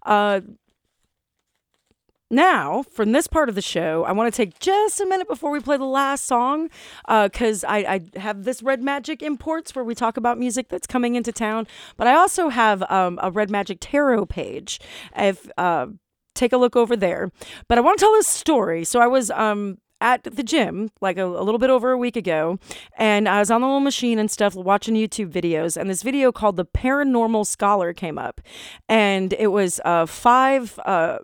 Uh, 0.05 0.41
now, 2.29 2.83
from 2.91 3.11
this 3.11 3.27
part 3.27 3.49
of 3.49 3.55
the 3.55 3.61
show, 3.61 4.03
I 4.03 4.11
want 4.11 4.33
to 4.33 4.35
take 4.35 4.59
just 4.59 4.99
a 4.99 5.05
minute 5.05 5.27
before 5.27 5.51
we 5.51 5.59
play 5.59 5.77
the 5.77 5.85
last 5.85 6.25
song, 6.25 6.69
because 7.07 7.63
uh, 7.63 7.67
I, 7.67 7.77
I, 8.15 8.19
have 8.19 8.43
this 8.43 8.61
Red 8.61 8.81
Magic 8.81 9.21
Imports 9.23 9.73
where 9.73 9.85
we 9.85 9.95
talk 9.95 10.17
about 10.17 10.37
music 10.37 10.69
that's 10.69 10.87
coming 10.87 11.15
into 11.15 11.31
town, 11.31 11.67
but 11.95 12.07
I 12.07 12.15
also 12.15 12.49
have 12.49 12.83
um, 12.91 13.19
a 13.21 13.31
Red 13.31 13.49
Magic 13.49 13.77
Tarot 13.79 14.25
page. 14.25 14.79
If 15.15 15.49
uh, 15.57 15.87
take 16.37 16.53
a 16.53 16.57
look 16.57 16.75
over 16.75 16.95
there. 16.95 17.31
But 17.67 17.77
I 17.77 17.81
want 17.81 17.97
to 17.97 18.05
tell 18.05 18.13
this 18.13 18.27
story. 18.27 18.83
So 18.83 18.99
I 18.99 19.07
was 19.07 19.31
um, 19.31 19.79
at 19.99 20.23
the 20.23 20.43
gym 20.43 20.91
like 21.01 21.17
a, 21.17 21.25
a, 21.25 21.43
little 21.43 21.57
bit 21.57 21.69
over 21.69 21.91
a 21.91 21.97
week 21.97 22.15
ago 22.15 22.59
and 22.97 23.27
I 23.27 23.39
was 23.39 23.49
on 23.49 23.61
the 23.61 23.67
little 23.67 23.79
machine 23.79 24.19
and 24.19 24.29
stuff 24.29 24.55
watching 24.55 24.93
YouTube 24.95 25.31
videos 25.31 25.75
and 25.75 25.89
this 25.89 26.03
video 26.03 26.31
called 26.31 26.55
the 26.55 26.65
paranormal 26.65 27.47
scholar 27.47 27.93
came 27.93 28.19
up 28.19 28.39
and 28.87 29.33
it 29.33 29.47
was 29.47 29.81
uh, 29.85 30.05
five 30.05 30.79
uh, 30.85 31.17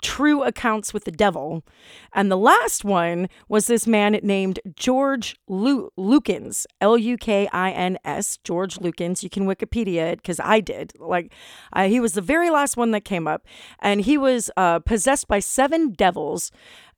true 0.00 0.42
accounts 0.42 0.92
with 0.92 1.04
the 1.04 1.10
devil. 1.10 1.64
And 2.12 2.30
the 2.30 2.36
last 2.36 2.84
one 2.84 3.28
was 3.48 3.66
this 3.66 3.86
man 3.86 4.18
named 4.22 4.60
George 4.76 5.36
Lu- 5.48 5.90
Lukins, 5.98 6.66
L 6.80 6.96
U 6.96 7.16
K 7.16 7.48
I 7.52 7.70
N 7.70 7.98
S, 8.04 8.38
George 8.44 8.76
Lukins. 8.76 9.22
You 9.22 9.30
can 9.30 9.46
Wikipedia 9.46 10.12
it 10.12 10.22
because 10.22 10.40
I 10.40 10.60
did. 10.60 10.92
Like, 10.98 11.32
uh, 11.72 11.88
he 11.88 12.00
was 12.00 12.12
the 12.12 12.20
very 12.20 12.50
last 12.50 12.76
one 12.76 12.90
that 12.92 13.04
came 13.04 13.26
up. 13.26 13.46
And 13.80 14.02
he 14.02 14.18
was 14.18 14.50
uh, 14.56 14.80
possessed 14.80 15.28
by 15.28 15.40
seven 15.40 15.92
devils 15.92 16.50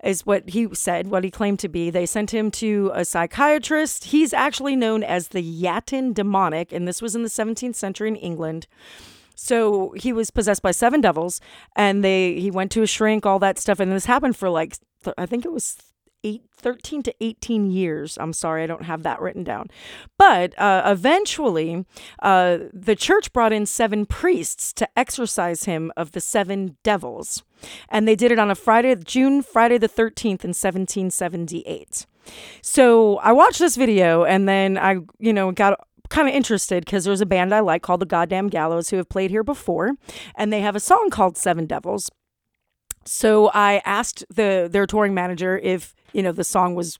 is 0.02 0.24
what 0.24 0.48
he 0.50 0.68
said, 0.74 1.08
what 1.08 1.24
he 1.24 1.30
claimed 1.30 1.58
to 1.60 1.68
be. 1.68 1.90
They 1.90 2.06
sent 2.06 2.32
him 2.32 2.50
to 2.52 2.90
a 2.94 3.04
psychiatrist. 3.04 4.04
He's 4.04 4.32
actually 4.32 4.76
known 4.76 5.02
as 5.02 5.28
the 5.28 5.42
Yatton 5.42 6.14
demoniac, 6.14 6.72
and 6.72 6.88
this 6.88 7.02
was 7.02 7.14
in 7.14 7.22
the 7.22 7.28
17th 7.28 7.74
century 7.74 8.08
in 8.08 8.16
England. 8.16 8.66
So 9.42 9.94
he 9.96 10.12
was 10.12 10.30
possessed 10.30 10.60
by 10.60 10.70
seven 10.70 11.00
devils, 11.00 11.40
and 11.74 12.04
they 12.04 12.38
he 12.38 12.50
went 12.50 12.70
to 12.72 12.82
a 12.82 12.86
shrink, 12.86 13.24
all 13.24 13.38
that 13.38 13.58
stuff, 13.58 13.80
and 13.80 13.90
this 13.90 14.04
happened 14.04 14.36
for 14.36 14.50
like 14.50 14.76
th- 15.02 15.14
I 15.16 15.24
think 15.24 15.46
it 15.46 15.52
was 15.52 15.78
eight, 16.22 16.42
13 16.54 17.02
to 17.04 17.14
18 17.22 17.70
years. 17.70 18.18
I'm 18.20 18.34
sorry, 18.34 18.62
I 18.62 18.66
don't 18.66 18.84
have 18.84 19.02
that 19.04 19.18
written 19.18 19.42
down. 19.42 19.68
But 20.18 20.58
uh, 20.58 20.82
eventually, 20.84 21.86
uh, 22.20 22.58
the 22.74 22.94
church 22.94 23.32
brought 23.32 23.54
in 23.54 23.64
seven 23.64 24.04
priests 24.04 24.74
to 24.74 24.88
exorcise 24.94 25.64
him 25.64 25.90
of 25.96 26.12
the 26.12 26.20
seven 26.20 26.76
devils. 26.82 27.42
And 27.88 28.06
they 28.06 28.16
did 28.16 28.32
it 28.32 28.38
on 28.38 28.50
a 28.50 28.54
Friday, 28.54 28.94
June, 28.96 29.40
Friday 29.40 29.78
the 29.78 29.88
13th 29.88 30.44
in 30.44 30.52
1778. 30.52 32.04
So 32.62 33.16
I 33.18 33.32
watched 33.32 33.58
this 33.58 33.76
video 33.76 34.24
and 34.24 34.46
then 34.46 34.76
I, 34.76 34.98
you 35.18 35.32
know, 35.32 35.50
got 35.52 35.80
kind 36.10 36.28
of 36.28 36.34
interested 36.34 36.84
because 36.84 37.04
there's 37.04 37.20
a 37.20 37.26
band 37.26 37.54
I 37.54 37.60
like 37.60 37.82
called 37.82 38.00
the 38.00 38.06
Goddamn 38.06 38.48
Gallows 38.48 38.90
who 38.90 38.96
have 38.98 39.08
played 39.08 39.30
here 39.30 39.44
before, 39.44 39.92
and 40.34 40.52
they 40.52 40.60
have 40.60 40.76
a 40.76 40.80
song 40.80 41.08
called 41.10 41.36
Seven 41.36 41.66
Devils. 41.66 42.10
So 43.06 43.50
I 43.54 43.80
asked 43.86 44.24
the 44.28 44.68
their 44.70 44.86
touring 44.86 45.14
manager 45.14 45.58
if 45.58 45.94
you 46.12 46.22
know 46.22 46.32
the 46.32 46.44
song 46.44 46.74
was 46.74 46.98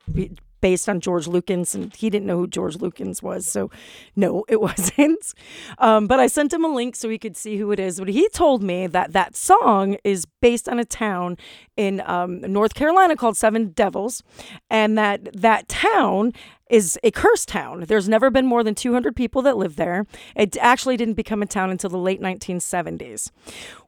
based 0.61 0.89
on 0.89 1.01
George 1.01 1.27
Lucas, 1.27 1.75
and 1.75 1.95
he 1.95 2.11
didn't 2.11 2.27
know 2.27 2.39
who 2.39 2.47
George 2.47 2.77
Lucas 2.77 3.23
was. 3.23 3.47
So, 3.47 3.71
no, 4.17 4.45
it 4.49 4.61
wasn't. 4.61 5.35
Um, 5.79 6.07
but 6.07 6.21
I 6.21 6.27
sent 6.27 6.53
him 6.53 6.65
a 6.65 6.69
link 6.69 6.97
so 6.97 7.09
he 7.09 7.19
could 7.19 7.37
see 7.37 7.57
who 7.57 7.73
it 7.73 7.81
is. 7.81 7.99
But 7.99 8.09
he 8.09 8.29
told 8.31 8.63
me 8.63 8.87
that 8.87 9.13
that 9.13 9.37
song 9.37 9.97
is 10.05 10.27
based 10.41 10.69
on 10.69 10.79
a 10.79 10.85
town 10.85 11.37
in 11.77 12.03
um, 12.07 12.41
North 12.41 12.75
Carolina 12.75 13.17
called 13.17 13.37
Seven 13.37 13.71
Devils, 13.71 14.23
and 14.69 14.97
that 14.99 15.33
that 15.33 15.69
town 15.69 16.33
is 16.71 16.99
a 17.03 17.11
cursed 17.11 17.49
town. 17.49 17.85
There's 17.89 18.09
never 18.09 18.31
been 18.31 18.47
more 18.47 18.63
than 18.63 18.75
200 18.75 19.15
people 19.17 19.43
that 19.43 19.57
live 19.57 19.77
there. 19.77 20.07
It 20.37 20.57
actually 20.59 20.97
didn't 20.97 21.15
become 21.15 21.43
a 21.43 21.47
town 21.47 21.71
until 21.71 21.91
the 21.91 21.99
late 21.99 22.21
1970s. 22.21 23.31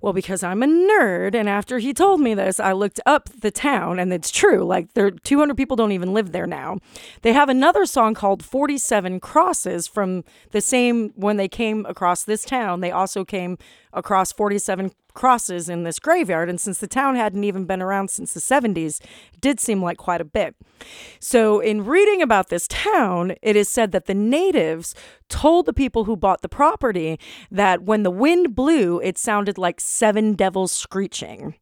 Well, 0.01 0.13
because 0.13 0.43
I'm 0.43 0.63
a 0.63 0.67
nerd, 0.67 1.35
and 1.35 1.49
after 1.49 1.79
he 1.79 1.95
told 1.95 2.21
me 2.21 2.35
this, 2.35 2.59
I 2.59 2.73
looked 2.73 3.01
up 3.07 3.29
the 3.29 3.53
town, 3.53 3.99
and 3.99 4.13
it's 4.13 4.31
true. 4.31 4.65
Like, 4.65 4.93
there 4.95 5.11
200 5.11 5.57
people 5.57 5.77
don't 5.77 5.93
even 5.93 6.13
live 6.13 6.33
there 6.33 6.47
now. 6.47 6.79
They 7.23 7.33
have 7.33 7.49
another 7.49 7.87
song 7.87 8.15
called 8.15 8.45
47 8.45 9.21
Crosses 9.21 9.87
from 9.87 10.25
the 10.51 10.61
same 10.61 11.13
when 11.15 11.37
they 11.37 11.49
came 11.49 11.87
across 11.87 12.25
this 12.25 12.45
town. 12.45 12.81
They 12.81 12.91
also 12.91 13.25
came 13.25 13.59
across 13.93 14.33
47 14.33 14.91
crosses 15.15 15.69
in 15.69 15.83
this 15.83 15.99
graveyard. 15.99 16.49
And 16.49 16.61
since 16.61 16.79
the 16.79 16.87
town 16.87 17.17
hadn't 17.17 17.45
even 17.45 17.65
been 17.65 17.83
around 17.83 18.09
since 18.09 18.33
the 18.33 18.41
70s, 18.41 19.01
it 19.33 19.41
did 19.41 19.61
seem 19.61 19.83
like 19.83 19.99
quite 19.99 20.21
a 20.21 20.25
bit. 20.25 20.55
So, 21.21 21.61
in 21.61 21.85
reading 21.85 22.23
about 22.23 22.49
this 22.49 22.67
town, 22.69 23.35
it 23.43 23.57
is 23.57 23.69
said 23.69 23.93
that 23.93 24.07
the 24.07 24.15
natives 24.15 24.95
told 25.29 25.67
the 25.67 25.73
people 25.73 26.05
who 26.05 26.17
bought 26.17 26.43
the 26.43 26.49
property 26.49 27.19
that 27.51 27.83
when 27.83 28.03
the 28.03 28.11
wind 28.11 28.55
blew, 28.55 29.01
it 29.01 29.19
sounded 29.19 29.59
like 29.59 29.81
seven 29.81 30.35
devils 30.35 30.73
screeching. 30.73 31.55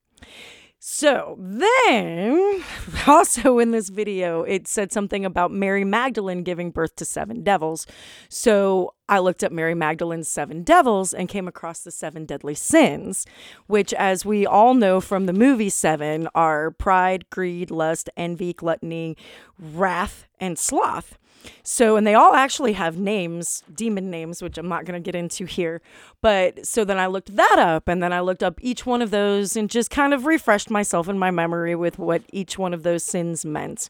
So 0.83 1.37
then, 1.39 2.65
also 3.07 3.59
in 3.59 3.71
this 3.71 3.91
video, 3.91 4.43
it 4.45 4.67
said 4.67 4.93
something 4.93 5.27
about 5.27 5.53
Mary 5.53 5.85
Magdalene 5.85 6.43
giving 6.43 6.71
birth 6.71 6.97
to 6.97 7.05
seven 7.05 7.43
devils. 7.45 7.87
So 8.31 8.95
I 9.11 9.19
looked 9.19 9.43
up 9.43 9.51
Mary 9.51 9.75
Magdalene's 9.75 10.29
seven 10.29 10.63
devils 10.63 11.13
and 11.13 11.29
came 11.29 11.49
across 11.49 11.81
the 11.81 11.91
seven 11.91 12.25
deadly 12.25 12.55
sins, 12.55 13.27
which, 13.67 13.93
as 13.95 14.25
we 14.25 14.47
all 14.47 14.73
know 14.73 15.01
from 15.01 15.27
the 15.27 15.33
movie 15.33 15.69
Seven, 15.69 16.29
are 16.33 16.71
pride, 16.71 17.29
greed, 17.29 17.73
lust, 17.73 18.09
envy, 18.17 18.53
gluttony, 18.53 19.17
wrath, 19.59 20.27
and 20.39 20.57
sloth. 20.57 21.19
So, 21.63 21.97
and 21.97 22.07
they 22.07 22.15
all 22.15 22.35
actually 22.35 22.75
have 22.75 22.99
names, 22.99 23.63
demon 23.75 24.11
names, 24.11 24.43
which 24.43 24.59
I'm 24.59 24.69
not 24.69 24.85
going 24.85 25.03
to 25.03 25.05
get 25.05 25.15
into 25.15 25.45
here. 25.45 25.81
But 26.21 26.67
so 26.67 26.85
then 26.85 26.99
I 26.99 27.07
looked 27.07 27.35
that 27.37 27.59
up 27.59 27.89
and 27.89 28.03
then 28.03 28.13
I 28.13 28.21
looked 28.21 28.43
up 28.43 28.59
each 28.61 28.85
one 28.85 29.01
of 29.01 29.11
those 29.11 29.57
and 29.57 29.71
just 29.71 29.91
kind 29.91 30.13
of 30.13 30.27
refreshed 30.27 30.71
myself 30.71 31.09
in 31.09 31.19
my 31.19 31.31
memory 31.31 31.75
with 31.75 31.99
what 31.99 32.23
each 32.33 32.59
one 32.59 32.75
of 32.75 32.83
those 32.83 33.05
sins 33.05 33.45
meant. 33.45 33.89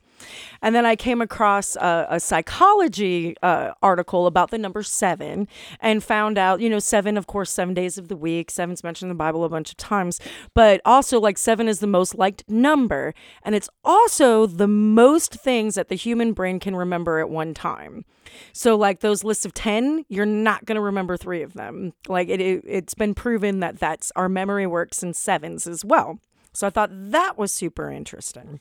And 0.62 0.74
then 0.74 0.87
I 0.87 0.96
came 0.96 1.20
across 1.20 1.76
a, 1.76 2.06
a 2.11 2.20
psychology 2.20 3.37
uh, 3.42 3.72
article 3.83 4.26
about 4.26 4.50
the 4.50 4.59
number 4.59 4.83
seven 4.83 5.10
and 5.18 6.03
found 6.05 6.38
out, 6.38 6.61
you 6.61 6.68
know, 6.68 6.79
seven, 6.79 7.16
of 7.16 7.27
course, 7.27 7.51
seven 7.51 7.75
days 7.75 7.99
of 7.99 8.09
the 8.09 8.16
week. 8.16 8.51
Seven's 8.51 8.85
mentioned 8.85 9.11
in 9.11 9.16
the 9.16 9.23
Bible 9.23 9.44
a 9.44 9.49
bunch 9.49 9.70
of 9.70 9.77
times, 9.77 10.20
but 10.55 10.81
also 10.85 11.18
like 11.18 11.38
seven 11.38 11.68
is 11.68 11.81
the 11.81 11.87
most 11.87 12.14
liked 12.14 12.44
number. 12.49 13.14
And 13.42 13.55
it's 13.55 13.68
also 13.85 14.46
the 14.46 14.68
most 14.68 15.35
things 15.35 15.75
that 15.75 15.88
the 15.88 15.94
human 15.94 16.33
brain 16.33 16.61
can 16.61 16.77
remember 16.77 17.18
at 17.18 17.31
one 17.31 17.55
time. 17.55 18.05
So, 18.53 18.77
like 18.77 19.01
those 19.01 19.25
lists 19.25 19.44
of 19.44 19.55
10, 19.55 20.05
you're 20.09 20.27
not 20.27 20.64
going 20.64 20.77
to 20.77 20.83
remember 20.83 21.16
three 21.16 21.42
of 21.42 21.55
them. 21.55 21.92
Like 22.09 22.29
it, 22.29 22.40
it, 22.40 22.64
it's 22.66 22.94
been 22.94 23.14
proven 23.14 23.61
that 23.61 23.79
that's 23.79 24.12
our 24.16 24.29
memory 24.29 24.66
works 24.66 25.03
in 25.03 25.14
sevens 25.14 25.66
as 25.66 25.85
well. 25.85 26.18
So, 26.53 26.66
I 26.66 26.70
thought 26.70 26.90
that 26.92 27.37
was 27.37 27.53
super 27.53 27.90
interesting. 27.90 28.61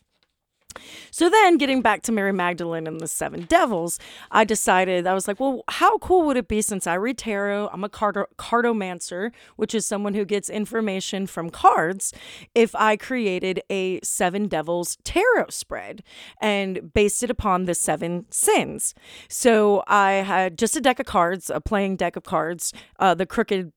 So 1.12 1.30
then, 1.30 1.58
getting 1.58 1.82
back 1.82 2.04
to 2.04 2.12
Mary 2.12 2.32
Magdalene 2.32 2.88
and 2.88 3.00
the 3.02 3.08
Seven 3.08 3.42
Devils, 3.44 4.00
I 4.32 4.44
decided, 4.44 5.08
I 5.08 5.14
was 5.14 5.28
like, 5.28 5.40
well, 5.40 5.64
how 5.68 5.98
cool 5.98 6.26
would 6.28 6.38
it 6.38 6.48
be 6.48 6.62
since 6.62 6.88
I 6.88 6.94
read 6.96 7.18
tarot? 7.18 7.70
I'm 7.74 7.84
a 7.84 7.90
card- 7.90 8.28
cartomancer, 8.38 9.32
which 9.56 9.74
is 9.74 9.86
someone 9.86 10.14
who 10.14 10.26
gets 10.26 10.50
information 10.50 11.28
from 11.28 11.50
cards, 11.50 12.14
if 12.54 12.76
I 12.76 12.96
created 12.96 13.62
a 13.70 14.00
Seven 14.02 14.48
Devils 14.48 14.98
tarot 15.04 15.50
spread 15.50 16.04
and 16.42 16.94
based 16.94 17.24
it 17.24 17.30
upon 17.30 17.66
the 17.66 17.76
seven 17.76 18.26
sins. 18.30 18.94
So 19.28 19.84
I 19.88 20.12
had 20.14 20.58
just 20.58 20.76
a 20.76 20.82
deck 20.82 21.00
of 21.00 21.06
cards, 21.06 21.50
a 21.50 21.60
playing 21.60 21.96
deck 21.96 22.16
of 22.16 22.24
cards, 22.24 22.74
uh, 23.00 23.16
the 23.16 23.26
Crooked 23.26 23.74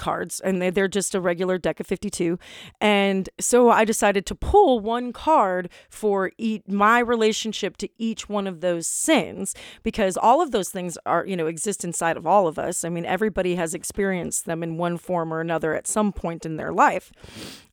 cards 0.00 0.40
and 0.40 0.60
they're 0.60 0.88
just 0.88 1.14
a 1.14 1.20
regular 1.20 1.58
deck 1.58 1.78
of 1.78 1.86
52 1.86 2.38
and 2.80 3.28
so 3.38 3.70
i 3.70 3.84
decided 3.84 4.26
to 4.26 4.34
pull 4.34 4.80
one 4.80 5.12
card 5.12 5.68
for 5.88 6.32
each, 6.38 6.62
my 6.66 6.98
relationship 6.98 7.76
to 7.76 7.88
each 7.98 8.28
one 8.28 8.46
of 8.46 8.60
those 8.60 8.86
sins 8.86 9.54
because 9.82 10.16
all 10.16 10.40
of 10.40 10.50
those 10.50 10.70
things 10.70 10.96
are 11.06 11.26
you 11.26 11.36
know 11.36 11.46
exist 11.46 11.84
inside 11.84 12.16
of 12.16 12.26
all 12.26 12.46
of 12.46 12.58
us. 12.58 12.84
I 12.84 12.88
mean 12.88 13.04
everybody 13.04 13.56
has 13.56 13.74
experienced 13.74 14.46
them 14.46 14.62
in 14.62 14.76
one 14.76 14.96
form 14.98 15.32
or 15.32 15.40
another 15.40 15.74
at 15.74 15.86
some 15.86 16.12
point 16.12 16.46
in 16.46 16.56
their 16.56 16.72
life 16.72 17.12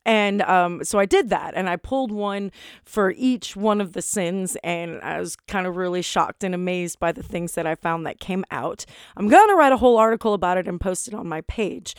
and 0.07 0.41
um, 0.43 0.83
so 0.85 0.97
I 0.97 1.05
did 1.05 1.29
that, 1.29 1.53
and 1.55 1.69
I 1.69 1.75
pulled 1.75 2.11
one 2.11 2.51
for 2.83 3.11
each 3.11 3.57
one 3.57 3.81
of 3.81 3.91
the 3.91 4.01
sins, 4.01 4.55
and 4.63 5.01
I 5.01 5.19
was 5.19 5.35
kind 5.35 5.67
of 5.67 5.75
really 5.75 6.01
shocked 6.01 6.45
and 6.45 6.55
amazed 6.55 6.97
by 6.97 7.11
the 7.11 7.21
things 7.21 7.53
that 7.55 7.67
I 7.67 7.75
found 7.75 8.05
that 8.05 8.21
came 8.21 8.45
out. 8.49 8.85
I'm 9.17 9.27
gonna 9.27 9.55
write 9.55 9.73
a 9.73 9.77
whole 9.77 9.97
article 9.97 10.33
about 10.33 10.57
it 10.57 10.67
and 10.67 10.79
post 10.79 11.09
it 11.09 11.13
on 11.13 11.27
my 11.27 11.41
page. 11.41 11.93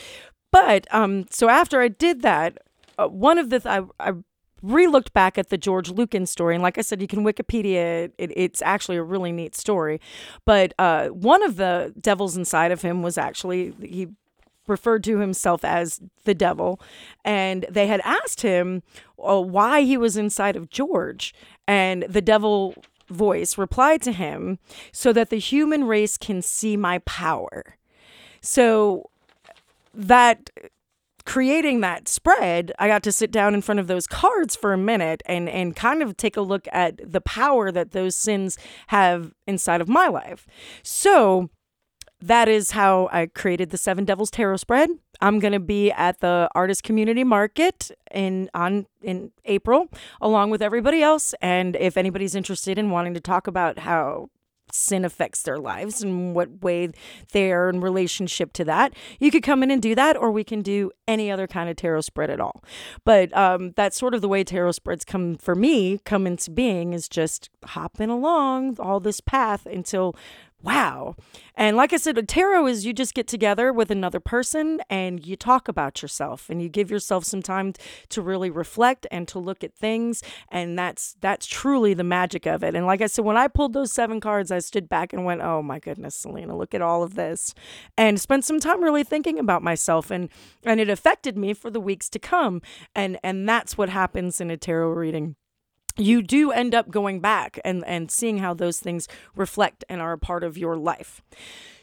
But 0.51 0.92
um, 0.92 1.27
so 1.31 1.51
after 1.51 1.83
I 1.83 1.88
did 1.88 2.23
that, 2.23 2.59
uh, 2.99 3.09
one 3.09 3.37
of 3.37 3.51
the 3.51 3.61
th- 3.61 3.85
I, 4.01 4.09
I 4.09 4.14
re-looked 4.62 5.12
back 5.12 5.37
at 5.37 5.51
the 5.51 5.59
George 5.59 5.90
Lukins 5.90 6.29
story, 6.29 6.55
and 6.55 6.62
like 6.62 6.79
I 6.79 6.81
said, 6.81 7.03
you 7.03 7.07
can 7.07 7.25
Wikipedia 7.25 8.05
it. 8.05 8.14
it 8.16 8.33
it's 8.35 8.62
actually 8.62 8.97
a 8.97 9.03
really 9.03 9.33
neat 9.33 9.55
story. 9.55 10.01
But 10.47 10.73
uh, 10.79 11.09
one 11.09 11.42
of 11.42 11.57
the 11.57 11.94
devils 12.01 12.38
inside 12.38 12.73
of 12.73 12.81
him 12.81 13.03
was 13.03 13.18
actually 13.18 13.75
he 13.83 14.09
referred 14.68 15.04
to 15.04 15.18
himself 15.18 15.64
as 15.64 16.00
the 16.24 16.35
devil. 16.35 16.81
And 17.24 17.66
they 17.70 17.87
had 17.87 18.00
asked 18.04 18.42
him 18.42 18.83
uh, 19.22 19.40
why 19.40 19.83
he 19.83 19.96
was 19.96 20.16
inside 20.16 20.57
of 20.57 20.70
George. 20.70 21.35
And 21.66 22.04
the 22.04 22.22
devil 22.22 22.74
voice 23.09 23.57
replied 23.57 24.02
to 24.02 24.12
him 24.12 24.59
so 24.92 25.12
that 25.12 25.31
the 25.31 25.38
human 25.38 25.85
race 25.85 26.16
can 26.16 26.42
see 26.42 26.76
my 26.76 26.98
power. 27.00 27.76
So 28.40 29.11
that 29.94 30.50
creating 31.28 31.81
that 31.81 32.09
spread, 32.09 32.72
I 32.78 32.88
got 32.88 33.02
to 33.02 33.12
sit 33.12 33.31
down 33.31 33.52
in 33.52 33.61
front 33.61 33.81
of 33.81 33.87
those 33.87 34.07
cards 34.07 34.57
for 34.57 34.72
a 34.72 34.78
minute 34.78 35.22
and 35.26 35.46
and 35.48 35.76
kind 35.76 36.02
of 36.02 36.16
take 36.16 36.38
a 36.38 36.40
look 36.40 36.66
at 36.72 37.12
the 37.12 37.20
power 37.20 37.70
that 37.70 37.90
those 37.90 38.14
sins 38.14 38.57
have 38.88 39.35
inside 39.46 39.83
of 39.83 39.88
my 39.88 40.09
life. 40.09 40.46
So 40.83 41.50
that 42.20 42.48
is 42.48 42.72
how 42.72 43.09
I 43.12 43.26
created 43.26 43.70
the 43.70 43.78
Seven 43.78 44.04
Devils 44.04 44.31
Tarot 44.31 44.57
spread. 44.59 44.90
I'm 45.20 45.38
going 45.38 45.52
to 45.52 45.61
be 45.61 45.90
at 45.92 46.20
the 46.20 46.48
Artist 46.54 46.83
Community 46.83 47.24
Market 47.24 47.90
in 48.12 48.50
on 48.54 48.87
in 49.02 49.31
April 49.44 49.88
along 50.20 50.50
with 50.50 50.62
everybody 50.62 51.02
else 51.02 51.35
and 51.40 51.76
if 51.76 51.96
anybody's 51.96 52.35
interested 52.35 52.78
in 52.78 52.90
wanting 52.90 53.14
to 53.14 53.20
talk 53.20 53.46
about 53.46 53.81
how 53.81 54.28
sin 54.72 55.04
affects 55.04 55.42
their 55.42 55.59
lives 55.59 56.02
and 56.02 56.35
what 56.35 56.62
way 56.62 56.90
they're 57.33 57.70
in 57.70 57.81
relationship 57.81 58.52
to 58.54 58.64
that. 58.64 58.94
You 59.18 59.31
could 59.31 59.42
come 59.42 59.62
in 59.62 59.70
and 59.70 59.81
do 59.81 59.94
that, 59.94 60.16
or 60.16 60.31
we 60.31 60.44
can 60.44 60.62
do 60.62 60.90
any 61.07 61.31
other 61.31 61.46
kind 61.46 61.70
of 61.70 61.76
tarot 61.76 62.02
spread 62.02 62.31
at 62.31 62.40
all. 62.40 62.62
But 63.04 63.35
um, 63.37 63.72
that's 63.76 63.96
sort 63.96 64.14
of 64.14 64.20
the 64.20 64.28
way 64.28 64.44
tarot 64.44 64.72
spreads 64.72 65.04
come 65.04 65.37
for 65.37 65.54
me, 65.54 65.98
come 66.04 66.26
into 66.26 66.50
being, 66.50 66.92
is 66.92 67.09
just 67.09 67.50
hopping 67.64 68.11
along 68.11 68.76
all 68.78 69.00
this 69.00 69.20
path 69.20 69.66
until 69.66 70.14
wow. 70.62 71.14
And 71.55 71.77
like 71.77 71.92
I 71.92 71.97
said, 71.97 72.18
a 72.18 72.23
tarot 72.23 72.66
is 72.66 72.87
you 72.87 72.92
just 72.92 73.14
get 73.14 73.27
together 73.27 73.73
with 73.73 73.90
another 73.90 74.21
person 74.21 74.81
and 74.90 75.25
you 75.25 75.37
talk 75.37 75.68
about 75.68 76.03
yourself 76.03 76.49
and 76.51 76.61
you 76.61 76.68
give 76.68 76.90
yourself 76.90 77.25
some 77.25 77.42
time 77.42 77.75
to 78.09 78.23
really 78.23 78.51
reflect 78.51 79.07
and 79.11 79.27
to 79.29 79.38
look 79.38 79.62
at 79.62 79.75
things. 79.75 80.23
And 80.51 80.79
that's 80.79 81.16
that's 81.21 81.47
truly 81.47 81.94
the 81.94 82.05
magic 82.05 82.47
of 82.47 82.62
it. 82.62 82.75
And 82.75 82.87
like 82.87 83.01
I 83.01 83.07
said, 83.07 83.25
when 83.25 83.37
I 83.37 83.49
pulled 83.49 83.73
those 83.73 83.92
seven 83.92 84.21
cards, 84.21 84.51
I 84.51 84.59
stood 84.59 84.88
back 84.88 85.12
and 85.12 85.25
went, 85.25 85.42
Oh 85.42 85.62
my 85.62 85.79
goodness, 85.79 86.14
Selena, 86.14 86.57
look 86.57 86.75
at 86.75 86.83
all 86.83 87.03
of 87.03 87.14
this. 87.14 87.55
And 87.97 88.21
spent 88.21 88.44
some 88.44 88.61
time 88.61 88.83
really 88.83 89.05
thinking 89.05 89.38
about 89.38 89.62
myself 89.62 90.11
and 90.11 90.29
and 90.64 90.81
it 90.81 90.90
affected 90.90 91.37
me 91.37 91.55
for 91.55 91.71
the 91.71 91.81
weeks 91.81 92.09
to 92.11 92.18
come. 92.18 92.62
And 92.94 93.18
and 93.23 93.49
that's 93.49 93.79
what 93.79 93.88
happens 93.88 94.40
in 94.40 94.51
a 94.51 94.57
tarot 94.57 94.90
reading 94.90 95.37
you 95.98 96.22
do 96.22 96.50
end 96.50 96.74
up 96.74 96.90
going 96.90 97.20
back 97.20 97.58
and, 97.64 97.84
and 97.87 98.11
seeing 98.11 98.38
how 98.38 98.54
those 98.54 98.80
things 98.80 99.08
reflect 99.37 99.84
and 99.88 100.00
are 100.00 100.12
a 100.12 100.18
part 100.18 100.44
of 100.44 100.56
your 100.56 100.76
life. 100.76 101.20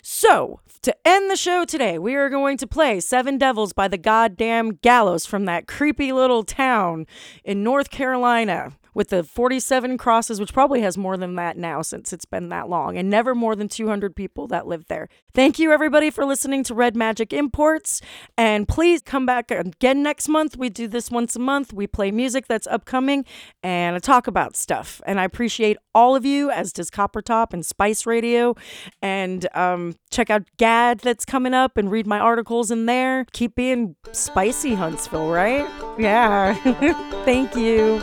So, 0.01 0.59
to 0.83 0.95
end 1.03 1.31
the 1.31 1.35
show 1.35 1.65
today, 1.65 1.97
we 1.97 2.13
are 2.15 2.29
going 2.29 2.57
to 2.57 2.67
play 2.67 2.99
Seven 2.99 3.39
Devils 3.39 3.73
by 3.73 3.87
the 3.87 3.97
Goddamn 3.97 4.75
Gallows 4.75 5.25
from 5.25 5.45
that 5.45 5.67
creepy 5.67 6.11
little 6.11 6.43
town 6.43 7.07
in 7.43 7.63
North 7.63 7.89
Carolina 7.89 8.73
with 8.95 9.09
the 9.09 9.23
47 9.23 9.99
crosses, 9.99 10.39
which 10.39 10.53
probably 10.53 10.81
has 10.81 10.97
more 10.97 11.17
than 11.17 11.35
that 11.35 11.57
now 11.57 11.83
since 11.83 12.11
it's 12.11 12.25
been 12.25 12.49
that 12.49 12.69
long, 12.69 12.97
and 12.97 13.09
never 13.09 13.35
more 13.35 13.55
than 13.55 13.67
200 13.67 14.15
people 14.15 14.47
that 14.47 14.65
live 14.65 14.87
there. 14.87 15.07
Thank 15.33 15.59
you, 15.59 15.71
everybody, 15.71 16.09
for 16.09 16.25
listening 16.25 16.63
to 16.63 16.73
Red 16.73 16.95
Magic 16.95 17.33
Imports. 17.33 18.01
And 18.37 18.67
please 18.67 19.01
come 19.01 19.25
back 19.25 19.51
again 19.51 20.01
next 20.01 20.29
month. 20.29 20.57
We 20.57 20.69
do 20.69 20.87
this 20.87 21.11
once 21.11 21.35
a 21.35 21.39
month. 21.39 21.73
We 21.73 21.85
play 21.85 22.09
music 22.09 22.47
that's 22.47 22.67
upcoming 22.67 23.25
and 23.61 23.95
I 23.95 23.99
talk 23.99 24.27
about 24.27 24.55
stuff. 24.55 25.01
And 25.05 25.19
I 25.19 25.25
appreciate 25.25 25.77
all 25.93 26.15
of 26.15 26.25
you, 26.25 26.49
as 26.49 26.71
does 26.71 26.89
Copper 26.89 27.21
Top 27.21 27.53
and 27.53 27.65
Spice 27.65 28.05
Radio. 28.05 28.55
And 29.01 29.45
um, 29.53 29.95
check 30.09 30.29
out 30.29 30.43
GAD 30.57 30.99
that's 30.99 31.25
coming 31.25 31.53
up 31.53 31.77
and 31.77 31.91
read 31.91 32.07
my 32.07 32.19
articles 32.19 32.71
in 32.71 32.85
there. 32.85 33.25
Keep 33.33 33.55
being 33.55 33.97
spicy, 34.13 34.73
Huntsville, 34.75 35.29
right? 35.29 35.67
Yeah. 35.99 36.53
Thank 37.25 37.55
you. 37.57 38.01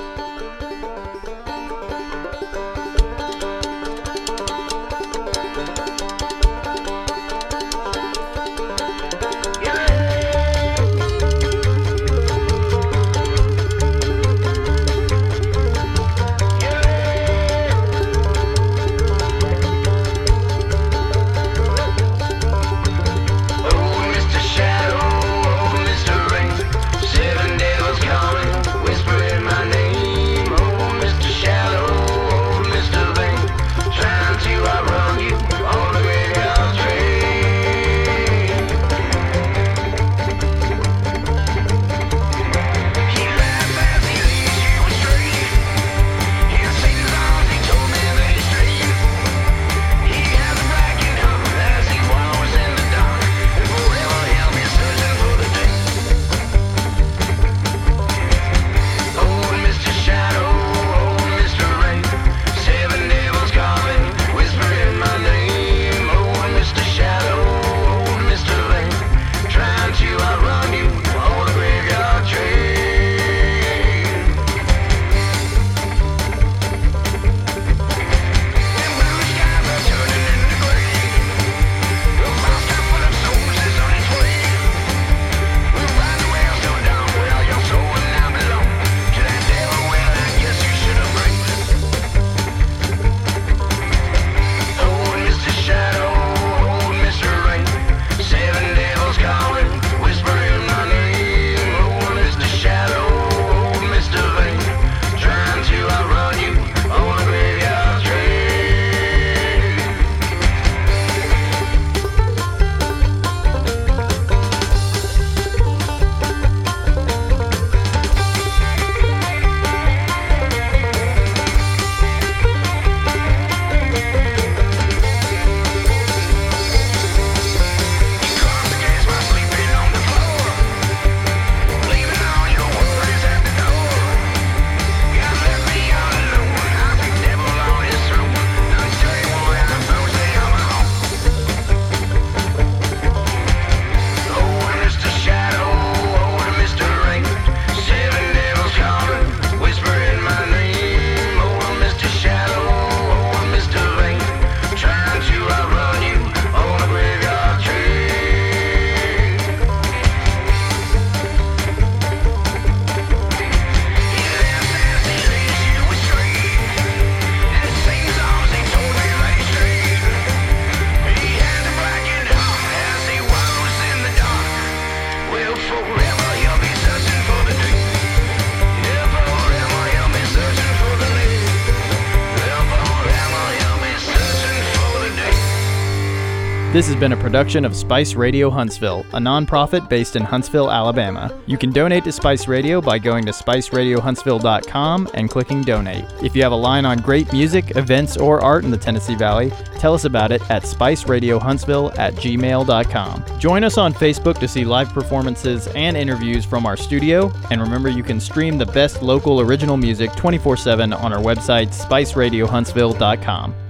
This 186.73 186.87
has 186.87 186.97
been 186.97 187.13
a 187.13 187.19
production 187.19 187.67
of 187.67 187.77
Spice 187.77 188.15
Radio 188.15 188.49
Huntsville, 188.49 189.01
a 189.13 189.19
nonprofit 189.19 189.91
based 189.91 190.17
in 190.17 190.23
Huntsville, 190.23 190.71
Alabama. 190.71 191.39
You 191.45 191.59
can 191.59 191.71
donate 191.71 192.03
to 192.05 192.13
Spice 192.13 192.49
Radio 192.49 192.81
by 192.81 192.99
going 192.99 193.27
to 193.27 193.31
spiceradiohuntsville.com 193.31 195.11
and 195.13 195.29
clicking 195.29 195.61
donate. 195.65 196.07
If 196.23 196.35
you 196.35 196.43
have 196.43 196.53
a 196.53 196.57
line 196.57 196.87
on 196.87 196.97
great 196.97 197.31
music, 197.31 197.77
events, 197.77 198.17
or 198.17 198.41
art 198.41 198.65
in 198.65 198.71
the 198.71 198.79
Tennessee 198.79 199.17
Valley, 199.17 199.53
tell 199.75 199.93
us 199.93 200.07
about 200.07 200.33
it 200.33 200.41
at 200.51 200.63
spiceradiohuntsville 200.63 201.99
at 201.99 202.15
gmail.com. 202.15 203.39
Join 203.39 203.65
us 203.65 203.77
on 203.77 203.93
Facebook 203.93 204.39
to 204.39 204.49
see 204.49 204.65
live 204.65 204.89
performances 204.95 205.67
and 205.75 205.95
interviews 205.95 206.47
from 206.47 206.65
our 206.65 206.79
studio, 206.79 207.31
and 207.51 207.61
remember 207.61 207.91
you 207.91 208.03
can 208.03 208.19
stream 208.19 208.57
the 208.57 208.65
best 208.65 209.03
local 209.03 209.43
original 209.43 209.77
music 209.77 210.11
24 210.17 210.57
7 210.57 210.95
on 210.95 211.13
our 211.13 211.21
website, 211.21 211.69
spiceradiohuntsville.com. 211.69 213.62